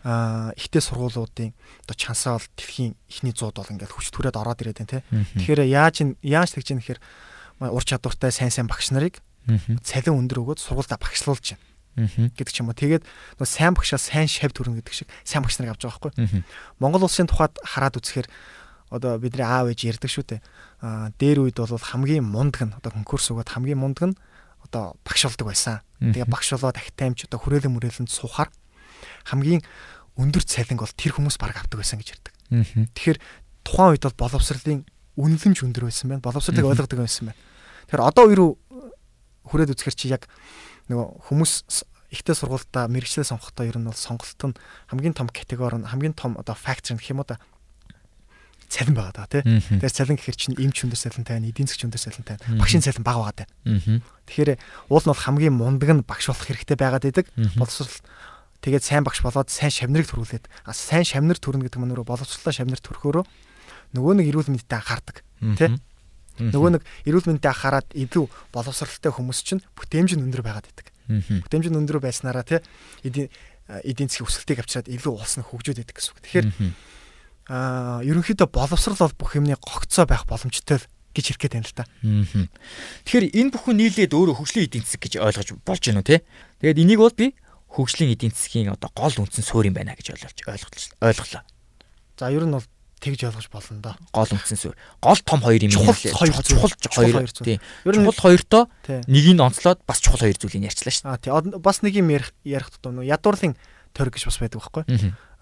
[0.03, 1.55] а ихтэй сургуулиудын
[1.87, 5.07] одоо чансаа бол дэлхийн ихний 100-д бол ингээд хүч түрээд ороод ирээд байна те.
[5.39, 6.99] Тэгэхээр яаж яаж тэгж юм гэхээр
[7.71, 9.23] ур чадвартай сайн сайн багш нарыг
[9.87, 11.55] цалин өндөр өгөөд сургуультай багшлуулж
[11.95, 12.75] байна гэдэг ч юм уу.
[12.75, 13.07] Тэгээд
[13.39, 16.43] нөө сайн багшаа сайн шав төрнө гэдэг шиг сайн багш нарыг авч байгаа байхгүй.
[16.83, 18.27] Монгол улсын тухайд хараад үзэхээр
[18.91, 20.41] одоо бидний аав ээж ярьдаг шүү дээ.
[20.83, 24.15] Аа дээр үед бол хамгийн мундаг нь одоо конкурс өгөөд хамгийн мундаг нь
[24.65, 25.81] одоо багш болдог байсан.
[25.99, 28.49] Тэгээ багш болоод ахтаймч одоо хүрээлэн мөрөөлөнд суухаар
[29.27, 29.61] хамгийн
[30.19, 32.33] өндөр цалинг бол тэр хүмүүс баг авдаг байсан гэж ярьдаг.
[32.95, 33.19] Тэгэхээр
[33.63, 34.83] тухайн үед бол боловсролын
[35.17, 36.25] үнэлэмж өндөр байсан байна.
[36.25, 37.39] Боловсролыг ойлгодог байсан байна.
[37.87, 38.51] Тэгэхээр одоо рүү
[39.47, 40.29] хүрээд үзэхэр чи яг
[40.89, 41.53] нөгөө хүмүүс
[42.13, 44.57] ихтэй сургуультаа мэрэгчлээ сонгохдоо ер нь бол сонголт нь
[44.91, 47.41] хамгийн том категори нь хамгийн том одоо фактор гэх юм уу да
[48.73, 49.45] цалин байгаа даа тий.
[49.45, 53.05] Тэгэхээр цалин гэхэр чинь эмч өндөр цалин тайна, эдийн засгийн өндөр цалин тайна, багшийн цалин
[53.05, 53.49] бага байгаа даа.
[54.25, 54.49] Тэгэхээр
[54.89, 57.29] уул нь бол хамгийн мундаг нь багш болох хэрэгтэй байгаад байдаг.
[57.53, 58.01] Боловсрол
[58.65, 62.81] тэгээд сайн багш болоод сайн шавнырыг төрүүлээд сайн шавнар төрнө гэдэг нь өөрөө боловсролоо шавнар
[62.81, 63.25] төрөхөөрөө
[63.93, 65.21] нөгөө нэг эрүүл мэндэд анхаардаг
[65.59, 65.69] тий.
[66.41, 70.87] Нөгөө нэг эрүүл мэндэд анхаарад илүү боловсралтай хүмүүс чинь бүтээмж нь өндөр байгаад байдаг.
[71.45, 72.63] Бүтээмж нь өндөр байснараа тий
[73.05, 73.29] эдийн
[73.83, 76.23] эдийн засгийн өсөлтийг авчираад илүү улс нь хөгжөөд байдаг гэсэн үг.
[76.23, 76.47] Тэгэхээр
[77.49, 80.79] аа ерөнхийдөө боловсрал бол бүх юмны гогцоо байх боломжтой
[81.13, 81.85] гэж хэлэх гээд байна л та.
[83.05, 86.25] Тэгэхээр энэ бүхэн нийлээд өөрөө хөгжлийн эдийн засаг гэж ойлгож болж байна уу те?
[86.63, 87.35] Тэгээд энийг бол би
[87.69, 91.43] хөгжлийн эдийн засгийн одоо гол үндсэн суурь юм байна гэж ойлгож ойлголоо.
[92.17, 92.65] За ер нь бол
[93.03, 93.91] тэгж ойлгож болно да.
[94.15, 94.79] Гол үндсэн суурь.
[95.03, 95.83] Гол том хоёр юм лээ.
[95.83, 96.31] Чухал
[96.95, 97.59] хоёр тийм.
[97.83, 101.05] Чухал хоёртоо нэгийг онцлоод бас чухал хоёр зүйлийг ярьчлаа шүү.
[101.11, 101.59] Аа тийм.
[101.59, 103.53] Бас нэг юм ярих ярих тутам нөө ядуурлын
[103.93, 104.83] тойрог гэж бас байдаг байхгүй.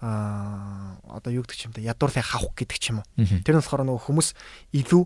[0.02, 1.88] Аа одоо юу гэдэг юм бэ?
[1.88, 3.06] Ядуурлын хавх гэдэг ч юм уу.
[3.44, 4.28] Тэр нь болохоор нөгөө хүмүүс
[4.76, 5.02] илүү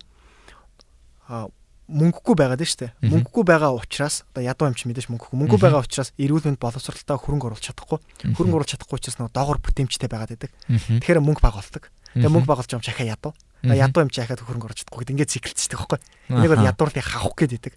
[1.86, 2.90] мөнгөгүй байгаад нь штэ.
[2.98, 5.38] Мөнгөгүй байгаа учраас одоо ядуу юмч мэдээж мөнгөгүй.
[5.38, 7.98] Мөнгөгүй байгаа учраас эрүүл мэнд боловсралтай хөрөнгө оруулах чадахгүй.
[8.34, 10.50] Хөрөнгө оруулах чадахгүй учраас нөгөө доогор бүтээмжтэй байгаад байдаг.
[10.66, 11.84] Тэгэхээр мөнгө баг болдог.
[12.18, 13.32] Тэгээ мөнгө багуулж байгаа юм чахаа ядуу.
[13.62, 15.06] Ядуу юм чахаад хөрөнгө оруулах чадахгүй.
[15.14, 15.98] Ингээд циклцдэг байхгүй.
[16.34, 17.74] Энийг бол ядуурлыг хавах гээд байдаг.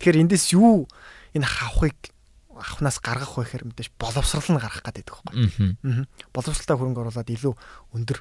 [0.00, 0.88] Тэгэхээр эндээс юу
[1.36, 2.13] энэ хавахыг
[2.54, 6.06] авахнаас гаргах вэ гэхээр мэдээж боловсрал нь гарах гэдэг байхгүй.
[6.30, 7.54] Боловсралтай хөрөнгө оруулаад илүү
[7.94, 8.18] өндөр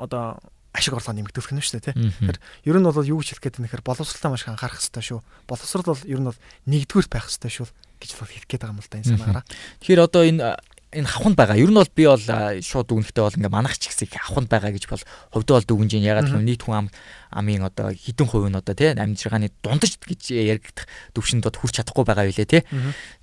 [0.00, 0.38] одоо
[0.76, 1.96] ашиг орлого нэмэгдүүлэх нь шүү дээ тий.
[1.96, 5.20] Тэгэхээр ер нь бол юу гэж хэлэх гээд нэхэр боловсралтай маш их анхаарах хэрэгтэй шүү.
[5.48, 8.90] Боловсрал бол ер нь бол нэгдүгээр байх хэрэгтэй шүү гэж хэлэх гээд байгаа юм л
[8.92, 9.44] да энэ санаагаараа.
[9.80, 10.42] Тэгэхээр одоо энэ
[10.92, 11.58] энэ хавханд байгаа.
[11.58, 14.86] Ер нь бол би бол шууд дүгнэхтэй бол ингээ манах ч гэсэн хавханд байгаа гэж
[14.86, 16.10] бол хувьдаа бол дүгнэж байна.
[16.14, 16.88] Ягаад гэвэл нийт хүн ам
[17.34, 22.04] амын одоо хідэн хувь нь одоо тий амьжиргааны дундаж гэж яригдах төвшөнд одоо хүрч чадахгүй
[22.06, 22.62] байгаа юу лээ тий.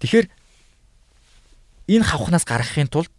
[0.03, 0.27] Тэгэхээр
[1.87, 3.11] энэ хавхнаас гаргахын тулд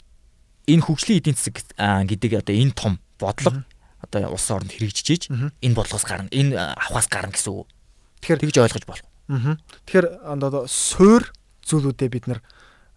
[0.68, 3.64] энэ хөгжлийн эдийн засаг гэдэг одоо энэ том бодлого
[4.04, 7.68] одоо улс оронд хэрэгжиж ийж энэ бодлогоос гарна энэ авахаас гарна гэсэн үг.
[8.20, 9.09] Тэгэхээр тэгж ойлгож болох.
[9.88, 11.33] Тэгэхээр одоо суур
[11.64, 12.40] зүйлүүдээ бид нар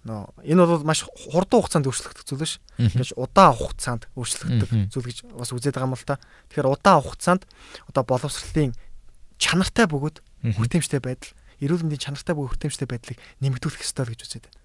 [0.08, 2.60] энэ бол маш хурдан хугацаанд өөрчлөгдөх зүйл ш.
[2.80, 6.22] Тэгэж удаан хугацаанд өөрчлөгддөг зүйл гэж бас үзээд байгаа юм л та.
[6.52, 7.44] Тэгэхээр удаан хугацаанд
[7.92, 8.74] одоо боловсролын
[9.38, 10.18] чанартай бөгөөд
[10.58, 14.58] хүртээмжтэй байдал, эрүүл мэндийн чанартай бөгөөд хүртээмжтэй байдлыг нэмэгдүүлэх ёстой гэж үзээд байна.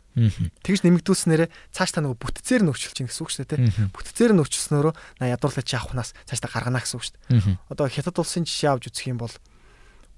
[0.61, 3.97] Тэгж нэмэгдүүлснээрээ цааш та нөгөө бүтцээр нь өөрчилж чинь гэсэн үг шүү дээ.
[3.97, 7.57] Бүтцээр нь өөрчилснөөрөө на ядуурлаач авахнаас цааш та гаргана гэсэн үг шүү дээ.
[7.73, 9.33] Одоо хятад улсын жишээ авч үзэх юм бол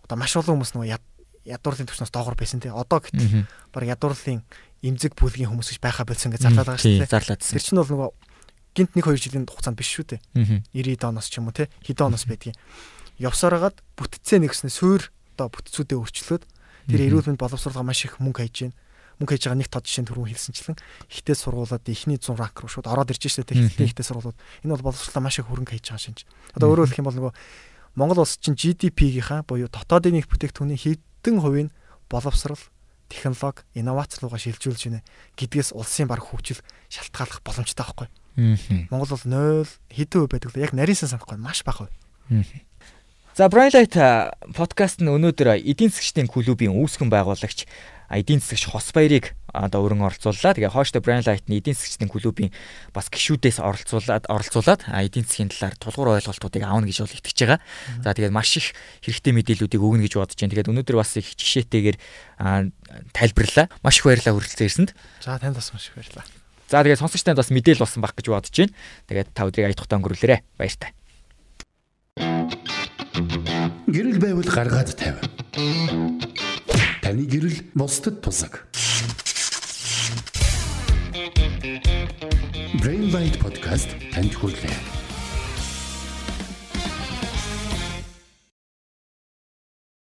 [0.03, 0.91] одоо маш олон хүмүүс нөгөө
[1.45, 2.73] ядуурлын төвчнөөс доогор байсан тий.
[2.73, 4.43] Одоо гэтэл баг ядуурлын
[4.85, 7.13] эмзэг бүлгийн хүмүүс гэж байхаа болсон гэж зарлаад байгаа шүү дээ.
[7.13, 7.55] Зарлаадсан.
[7.57, 8.11] Тэр чинь бол нөгөө
[8.75, 10.21] гинт 1 2 жилийн хугацаанд биш шүү дээ.
[10.73, 11.69] 90 оноос ч юм уу тий.
[11.85, 12.57] Хэдэн оноос байдгийг.
[13.21, 16.45] Явсараагаад бүтцээ нэгснэ суур одоо бүтцүүдээ өөрчлөөд
[16.91, 18.77] тэр эрүүл мэнд боловсруулга маш их мөнгө хайж байна
[19.19, 22.91] мөнгө хийж байгаа нэг тод жишээ түрүүн хэлсэнчлэн ихтэй сургуулаад ихний 100 ранк руу шууд
[22.91, 26.19] ороод ирж штэ ихтэй ихтэй сургуулаад энэ бол боловсруулалтаа маш их хөрөнгө хийж байгаа шинж.
[26.59, 27.35] Одоо өөрөөр хэлэх юм бол нөгөө
[27.95, 30.79] Монгол улс чинь GDP-гийнхаа буюу дотоодын нийт бүтээгдэхүүний
[31.25, 31.73] хэдэн хувийг
[32.13, 32.61] боловсрал,
[33.09, 35.01] технологи, инновац руугаа шилжүүлж байна
[35.41, 36.61] гэдгээс улсын баг хөгжил
[36.93, 38.09] шалтгааллах боломжтой байхгүй.
[38.93, 40.69] Монгол бол 0 хэдэн хувь байдаг вэ?
[40.69, 42.45] Яг нарийнсан санахгүй маш бага хувь.
[43.35, 43.97] За Brainlight
[44.53, 47.65] подкаст нь өнөөдөр эдийн засгчдын клубийн үүсгэн байгуулагч
[48.11, 50.53] эдийн засгч Хос баярыг одоо өрн оролцууллаа.
[50.55, 52.51] Тэгээ хооштой Brainlight-ны эдийн засгчдын клубийн
[52.91, 57.61] бас гишүүдээс оролцуулаад оролцуулаад эдийн засгийн талаар тулгуур ойлголтуудыг аавна гэж бол итгэж байгаа.
[58.03, 58.75] За тэгээд маш их
[59.07, 60.53] хэрэгтэй мэдээллүүдийг өгнө гэж бодож байна.
[60.59, 61.97] Тэгээд өнөөдөр бас их жишээтэйгээр
[63.15, 63.67] тайлбарлаа.
[63.87, 64.91] Маш их баярлалаа хүрэлцэн ирсэнд.
[65.23, 66.27] За танд бас маш их баярлалаа.
[66.67, 68.75] За тэгээд сонсогч танд бас мэдээлэл болсон баг гэж бодож байна.
[69.07, 70.43] Тэгээд та өдрийг аятухтаа өнгөрүүлээрэ.
[70.59, 70.91] Баяртай.
[73.87, 75.23] Гэрэл байвал гаргаад тавь.
[77.05, 78.65] Таны гэрэл бусдад тусаг.
[82.81, 84.94] Brain Bite podcast танд хүрэлээ.